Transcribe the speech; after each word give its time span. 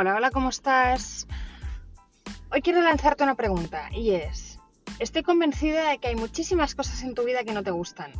Hola, 0.00 0.14
hola, 0.14 0.30
¿cómo 0.30 0.50
estás? 0.50 1.26
Hoy 2.52 2.62
quiero 2.62 2.80
lanzarte 2.80 3.24
una 3.24 3.34
pregunta 3.34 3.88
y 3.90 4.12
es, 4.12 4.60
estoy 5.00 5.24
convencida 5.24 5.90
de 5.90 5.98
que 5.98 6.06
hay 6.06 6.14
muchísimas 6.14 6.76
cosas 6.76 7.02
en 7.02 7.16
tu 7.16 7.24
vida 7.24 7.42
que 7.42 7.52
no 7.52 7.64
te 7.64 7.72
gustan, 7.72 8.12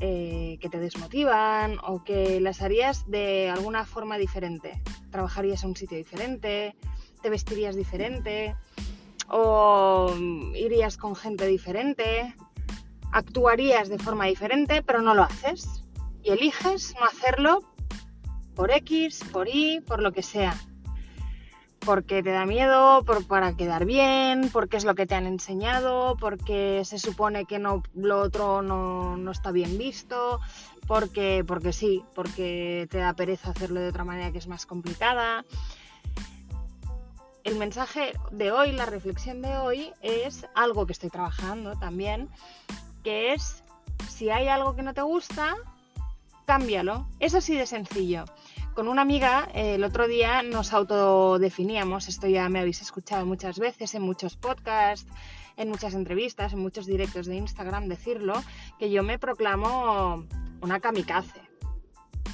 eh, 0.00 0.58
que 0.60 0.68
te 0.68 0.78
desmotivan 0.78 1.78
o 1.82 2.04
que 2.04 2.38
las 2.38 2.60
harías 2.60 3.08
de 3.10 3.48
alguna 3.48 3.86
forma 3.86 4.18
diferente. 4.18 4.82
Trabajarías 5.10 5.62
en 5.62 5.70
un 5.70 5.76
sitio 5.76 5.96
diferente, 5.96 6.76
te 7.22 7.30
vestirías 7.30 7.76
diferente 7.76 8.54
o 9.30 10.14
irías 10.54 10.98
con 10.98 11.16
gente 11.16 11.46
diferente, 11.46 12.34
actuarías 13.10 13.88
de 13.88 13.98
forma 13.98 14.26
diferente, 14.26 14.82
pero 14.82 15.00
no 15.00 15.14
lo 15.14 15.22
haces. 15.22 15.82
Y 16.22 16.28
eliges 16.28 16.94
no 17.00 17.06
hacerlo 17.06 17.60
por 18.54 18.70
X, 18.70 19.24
por 19.32 19.48
Y, 19.48 19.80
por 19.80 20.02
lo 20.02 20.12
que 20.12 20.22
sea 20.22 20.54
porque 21.84 22.22
te 22.22 22.30
da 22.30 22.46
miedo, 22.46 23.04
por, 23.04 23.26
para 23.26 23.56
quedar 23.56 23.84
bien, 23.84 24.50
porque 24.52 24.76
es 24.76 24.84
lo 24.84 24.94
que 24.94 25.06
te 25.06 25.14
han 25.14 25.26
enseñado, 25.26 26.16
porque 26.18 26.82
se 26.84 26.98
supone 26.98 27.44
que 27.44 27.58
no, 27.58 27.82
lo 27.94 28.20
otro 28.20 28.62
no, 28.62 29.30
está 29.30 29.50
bien 29.50 29.76
visto, 29.78 30.40
porque, 30.86 31.44
porque 31.46 31.72
sí, 31.72 32.02
porque 32.14 32.86
te 32.90 32.98
da 32.98 33.14
pereza 33.14 33.50
hacerlo 33.50 33.80
de 33.80 33.88
otra 33.88 34.04
manera 34.04 34.32
que 34.32 34.38
es 34.38 34.46
más 34.46 34.66
complicada. 34.66 35.44
El 37.42 37.56
mensaje 37.56 38.12
de 38.30 38.52
hoy, 38.52 38.72
la 38.72 38.86
reflexión 38.86 39.42
de 39.42 39.56
hoy 39.56 39.92
es 40.00 40.46
algo 40.54 40.86
que 40.86 40.92
estoy 40.92 41.10
trabajando 41.10 41.78
también, 41.78 42.30
que 43.02 43.34
es 43.34 43.62
si 44.08 44.30
hay 44.30 44.48
algo 44.48 44.74
que 44.74 44.82
no 44.82 44.94
te 44.94 45.02
gusta, 45.02 45.54
cámbialo. 46.46 47.06
Es 47.20 47.34
así 47.34 47.54
de 47.54 47.66
sencillo 47.66 48.24
con 48.74 48.88
una 48.88 49.02
amiga 49.02 49.48
eh, 49.54 49.76
el 49.76 49.84
otro 49.84 50.08
día 50.08 50.42
nos 50.42 50.72
autodefiníamos, 50.72 52.08
esto 52.08 52.26
ya 52.26 52.48
me 52.48 52.58
habéis 52.60 52.82
escuchado 52.82 53.24
muchas 53.24 53.58
veces 53.58 53.94
en 53.94 54.02
muchos 54.02 54.36
podcasts, 54.36 55.10
en 55.56 55.68
muchas 55.68 55.94
entrevistas, 55.94 56.52
en 56.52 56.58
muchos 56.58 56.86
directos 56.86 57.26
de 57.26 57.36
Instagram 57.36 57.88
decirlo, 57.88 58.34
que 58.78 58.90
yo 58.90 59.02
me 59.02 59.18
proclamo 59.18 60.26
una 60.60 60.80
kamikaze. 60.80 61.40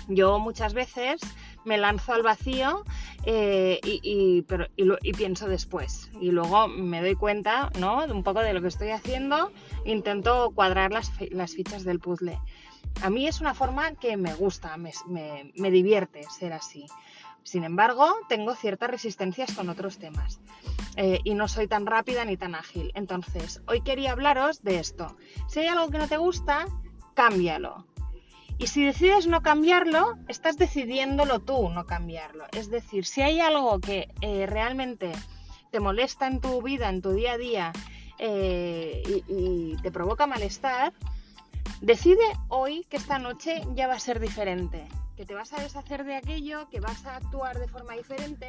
Yo 0.09 0.39
muchas 0.39 0.75
veces 0.75 1.21
me 1.65 1.79
lanzo 1.79 2.15
al 2.15 2.23
vacío 2.23 2.85
eh, 3.25 3.79
y, 3.83 4.43
pienso 5.13 5.47
después. 5.47 6.11
Y 6.21 6.31
luego 6.31 6.69
me 6.69 7.01
doy 7.03 7.15
cuenta 7.15 7.71
¿no? 7.79 8.07
de 8.07 8.13
un 8.13 8.23
poco 8.23 8.41
de 8.41 8.55
lo 8.55 8.63
que 8.63 8.69
estoy 8.69 8.91
haciendo, 8.91 9.53
intento 9.85 10.51
cuadrar 10.55 10.91
las, 10.91 11.13
las 11.31 11.55
fichas 11.55 11.85
del 11.85 12.01
puzzle. 12.01 12.39
A 13.03 13.09
mí 13.09 13.27
es 13.27 13.41
una 13.41 13.55
forma 13.55 13.95
que 13.95 14.17
me 14.17 14.35
gusta, 14.35 14.77
me, 14.77 14.93
divierte 15.55 16.25
ser 16.25 16.53
así. 16.53 16.87
Sin 17.43 17.65
embargo, 17.65 18.07
tengo 18.29 18.55
ciertas 18.55 18.91
resistencias 18.91 19.55
con 19.55 19.71
otros 19.71 19.99
temas 19.99 20.41
eh, 20.97 21.21
y 21.25 21.35
no 21.35 21.49
soy 21.49 21.67
tan 21.67 21.87
rápida 21.87 22.27
ni 22.27 22.37
tan 22.37 22.55
ágil. 22.55 22.93
Entonces, 22.95 23.63
hoy 23.67 23.81
quería 23.81 24.13
hablaros 24.13 24.63
de 24.63 24.79
esto. 24.79 25.17
Si 25.49 25.61
hay 25.61 25.69
algo 25.69 25.89
que 25.91 25.99
no 25.99 26.09
te 26.09 26.19
gusta, 26.19 26.67
cámbialo. 27.15 27.87
Y 28.59 28.67
si 28.67 28.85
decides 28.85 29.27
no 29.27 29.41
cambiarlo, 29.41 30.19
estás 30.29 30.59
decidiéndolo 30.59 31.41
tú 31.41 31.71
no 31.71 31.87
cambiarlo. 31.87 32.45
Es 32.53 32.69
decir, 32.71 33.07
si 33.07 33.23
hay 33.23 33.41
algo 33.41 33.81
que 33.81 34.09
eh, 34.21 34.45
realmente 34.47 35.13
te 35.71 35.81
molesta 35.81 36.27
en 36.27 36.43
tu 36.43 36.61
vida, 36.61 36.91
en 36.91 37.01
tu 37.01 37.13
día 37.13 37.33
a 37.33 37.39
día, 37.39 37.73
eh, 38.19 39.23
y 39.27 39.77
te 39.81 39.91
provoca 39.91 40.27
malestar, 40.27 40.93
Decide 41.81 42.21
hoy 42.49 42.85
que 42.91 42.99
esta 42.99 43.19
noche 43.19 43.63
ya 43.75 43.87
va 43.87 43.95
a 43.95 44.01
ser 44.01 44.21
diferente, 44.21 44.87
que 45.17 45.25
te 45.25 45.35
vas 45.35 45.53
a 45.55 45.63
deshacer 45.63 46.05
de 46.05 46.15
aquello, 46.15 46.69
que 46.69 46.79
vas 46.79 47.07
a 47.07 47.17
actuar 47.17 47.59
de 47.59 47.69
forma 47.69 47.95
diferente 47.95 48.47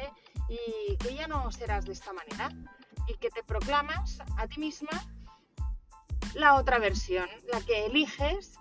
y 0.50 0.96
que 0.98 1.14
ya 1.14 1.26
no 1.26 1.50
serás 1.50 1.86
de 1.86 1.92
esta 1.92 2.12
manera 2.12 2.50
y 3.08 3.14
que 3.14 3.30
te 3.30 3.42
proclamas 3.42 4.18
a 4.36 4.46
ti 4.48 4.60
misma 4.60 4.90
la 6.34 6.56
otra 6.56 6.78
versión, 6.78 7.26
la 7.50 7.62
que 7.62 7.86
eliges 7.86 8.58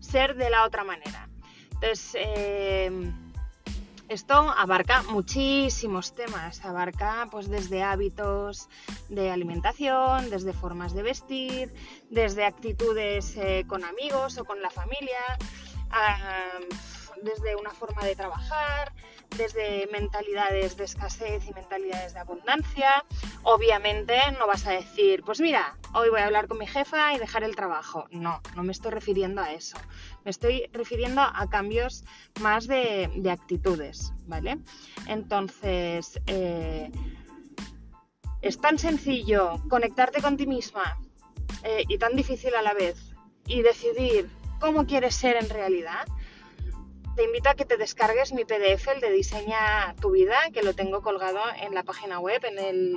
ser 0.00 0.36
de 0.36 0.48
la 0.48 0.64
otra 0.64 0.84
manera. 0.84 1.28
Entonces, 1.72 2.16
eh, 2.18 3.12
esto 4.08 4.34
abarca 4.34 5.02
muchísimos 5.02 6.14
temas, 6.14 6.64
abarca 6.64 7.26
pues 7.30 7.48
desde 7.48 7.82
hábitos 7.82 8.68
de 9.08 9.30
alimentación, 9.30 10.30
desde 10.30 10.52
formas 10.52 10.94
de 10.94 11.02
vestir, 11.02 11.74
desde 12.10 12.44
actitudes 12.44 13.36
eh, 13.36 13.64
con 13.66 13.84
amigos 13.84 14.38
o 14.38 14.44
con 14.44 14.60
la 14.60 14.70
familia, 14.70 15.20
desde 17.22 17.56
una 17.56 17.70
forma 17.70 18.04
de 18.04 18.16
trabajar, 18.16 18.92
desde 19.36 19.88
mentalidades 19.92 20.76
de 20.76 20.84
escasez 20.84 21.46
y 21.48 21.52
mentalidades 21.52 22.14
de 22.14 22.20
abundancia. 22.20 23.04
Obviamente 23.42 24.16
no 24.38 24.46
vas 24.46 24.66
a 24.66 24.72
decir, 24.72 25.22
pues 25.24 25.40
mira, 25.40 25.76
hoy 25.94 26.08
voy 26.08 26.20
a 26.20 26.26
hablar 26.26 26.48
con 26.48 26.58
mi 26.58 26.66
jefa 26.66 27.14
y 27.14 27.18
dejar 27.18 27.44
el 27.44 27.56
trabajo. 27.56 28.06
No, 28.10 28.40
no 28.54 28.62
me 28.62 28.72
estoy 28.72 28.92
refiriendo 28.92 29.40
a 29.40 29.52
eso. 29.52 29.76
Me 30.24 30.30
estoy 30.30 30.68
refiriendo 30.72 31.20
a 31.22 31.48
cambios 31.48 32.04
más 32.40 32.66
de, 32.66 33.10
actitudes, 33.30 34.12
¿vale? 34.26 34.58
Entonces, 35.06 36.20
eh, 36.26 36.90
es 38.42 38.60
tan 38.60 38.78
sencillo 38.78 39.60
conectarte 39.68 40.20
con 40.20 40.36
ti 40.36 40.46
misma 40.46 40.98
eh, 41.62 41.84
y 41.88 41.98
tan 41.98 42.14
difícil 42.14 42.54
a 42.54 42.62
la 42.62 42.74
vez 42.74 43.14
y 43.46 43.62
decidir 43.62 44.28
cómo 44.60 44.86
quieres 44.86 45.14
ser 45.14 45.36
en 45.36 45.48
realidad 45.48 46.06
te 47.14 47.24
invito 47.24 47.48
a 47.48 47.54
que 47.54 47.64
te 47.64 47.76
descargues 47.76 48.32
mi 48.32 48.44
PDF, 48.44 48.88
el 48.88 49.00
de 49.00 49.10
Diseña 49.10 49.94
tu 50.00 50.10
vida, 50.10 50.36
que 50.52 50.62
lo 50.62 50.74
tengo 50.74 51.02
colgado 51.02 51.40
en 51.60 51.74
la 51.74 51.82
página 51.82 52.18
web, 52.18 52.44
en, 52.44 52.96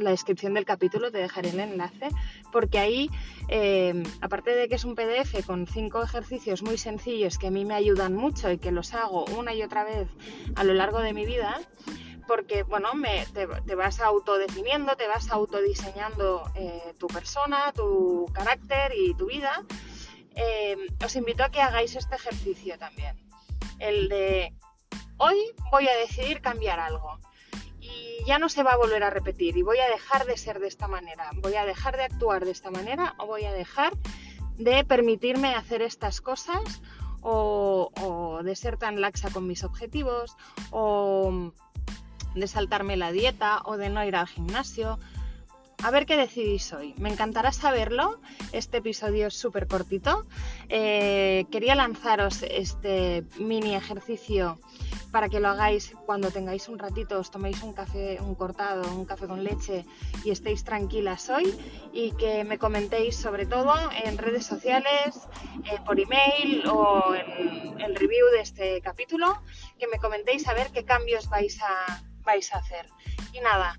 la 0.00 0.10
descripción 0.10 0.54
del 0.54 0.64
capítulo, 0.64 1.12
te 1.12 1.18
dejaré 1.18 1.50
el 1.50 1.60
enlace, 1.60 2.08
porque 2.50 2.78
ahí, 2.80 3.10
eh, 3.48 4.02
aparte 4.20 4.52
de 4.56 4.68
que 4.68 4.74
es 4.74 4.84
un 4.84 4.96
PDF 4.96 5.46
con 5.46 5.68
cinco 5.68 6.02
ejercicios 6.02 6.64
muy 6.64 6.78
sencillos 6.78 7.38
que 7.38 7.46
a 7.46 7.50
mí 7.52 7.64
me 7.64 7.74
ayudan 7.74 8.14
mucho 8.14 8.50
y 8.50 8.58
que 8.58 8.72
los 8.72 8.92
hago 8.92 9.24
una 9.38 9.54
y 9.54 9.62
otra 9.62 9.84
vez 9.84 10.08
a 10.56 10.64
lo 10.64 10.74
largo 10.74 10.98
de 10.98 11.12
mi 11.12 11.24
vida, 11.24 11.60
porque 12.26 12.64
bueno, 12.64 12.94
me, 12.94 13.24
te, 13.26 13.74
vas 13.76 14.00
autodefiniendo, 14.00 14.96
te 14.96 15.06
vas 15.06 15.30
autodiseñando 15.30 16.50
eh, 16.56 16.92
tu 16.98 17.06
persona, 17.06 17.70
tu 17.72 18.26
carácter 18.32 18.92
y 18.96 19.14
tu 19.14 19.26
vida 19.26 19.64
eh, 20.34 20.76
os 21.04 21.16
invito 21.16 21.44
a 21.44 21.50
que 21.50 21.60
hagáis 21.60 21.94
este 21.96 22.16
ejercicio 22.16 22.78
también. 22.78 23.16
El 23.78 24.08
de 24.08 24.52
hoy 25.18 25.36
voy 25.70 25.88
a 25.88 25.96
decidir 25.96 26.40
cambiar 26.40 26.80
algo 26.80 27.18
y 27.80 28.24
ya 28.26 28.38
no 28.38 28.48
se 28.48 28.62
va 28.62 28.72
a 28.72 28.76
volver 28.76 29.02
a 29.02 29.10
repetir 29.10 29.56
y 29.56 29.62
voy 29.62 29.78
a 29.78 29.88
dejar 29.88 30.26
de 30.26 30.36
ser 30.36 30.58
de 30.58 30.68
esta 30.68 30.88
manera, 30.88 31.30
voy 31.42 31.54
a 31.54 31.64
dejar 31.64 31.96
de 31.96 32.04
actuar 32.04 32.44
de 32.44 32.50
esta 32.50 32.70
manera 32.70 33.14
o 33.18 33.26
voy 33.26 33.44
a 33.44 33.52
dejar 33.52 33.92
de 34.56 34.84
permitirme 34.84 35.54
hacer 35.54 35.82
estas 35.82 36.20
cosas 36.20 36.82
o, 37.20 37.90
o 38.00 38.42
de 38.42 38.56
ser 38.56 38.76
tan 38.76 39.00
laxa 39.00 39.30
con 39.30 39.46
mis 39.46 39.64
objetivos 39.64 40.36
o 40.70 41.52
de 42.34 42.48
saltarme 42.48 42.96
la 42.96 43.12
dieta 43.12 43.62
o 43.64 43.76
de 43.76 43.90
no 43.90 44.04
ir 44.04 44.16
al 44.16 44.26
gimnasio 44.26 44.98
a 45.84 45.90
ver 45.90 46.06
qué 46.06 46.16
decidís 46.16 46.72
hoy. 46.72 46.94
Me 46.96 47.10
encantará 47.10 47.52
saberlo. 47.52 48.18
Este 48.52 48.78
episodio 48.78 49.26
es 49.26 49.34
súper 49.34 49.66
cortito. 49.66 50.24
Eh, 50.70 51.44
quería 51.52 51.74
lanzaros 51.74 52.42
este 52.42 53.22
mini 53.38 53.74
ejercicio 53.74 54.58
para 55.12 55.28
que 55.28 55.40
lo 55.40 55.48
hagáis 55.48 55.92
cuando 56.06 56.30
tengáis 56.30 56.70
un 56.70 56.78
ratito, 56.78 57.20
os 57.20 57.30
toméis 57.30 57.62
un 57.62 57.74
café, 57.74 58.18
un 58.22 58.34
cortado, 58.34 58.82
un 58.94 59.04
café 59.04 59.26
con 59.26 59.44
leche 59.44 59.84
y 60.24 60.30
estéis 60.30 60.64
tranquilas 60.64 61.28
hoy 61.28 61.54
y 61.92 62.12
que 62.12 62.44
me 62.44 62.58
comentéis 62.58 63.14
sobre 63.14 63.44
todo 63.44 63.74
en 64.04 64.16
redes 64.16 64.46
sociales, 64.46 65.28
eh, 65.70 65.78
por 65.84 66.00
email 66.00 66.66
o 66.66 67.14
en 67.14 67.78
el 67.80 67.94
review 67.94 68.26
de 68.32 68.40
este 68.40 68.80
capítulo, 68.80 69.42
que 69.78 69.86
me 69.86 69.98
comentéis 69.98 70.48
a 70.48 70.54
ver 70.54 70.72
qué 70.72 70.86
cambios 70.86 71.28
vais 71.28 71.60
a, 71.62 72.02
vais 72.22 72.52
a 72.54 72.58
hacer. 72.58 72.86
Y 73.32 73.40
nada, 73.40 73.78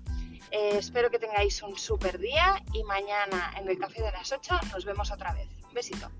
eh, 0.50 0.78
espero 0.78 1.10
que 1.10 1.18
tengáis 1.18 1.62
un 1.62 1.76
super 1.78 2.18
día 2.18 2.62
y 2.72 2.82
mañana 2.84 3.52
en 3.58 3.68
el 3.68 3.78
café 3.78 4.02
de 4.02 4.12
las 4.12 4.30
8 4.32 4.54
nos 4.72 4.84
vemos 4.84 5.10
otra 5.10 5.32
vez. 5.32 5.48
Un 5.68 5.74
besito. 5.74 6.10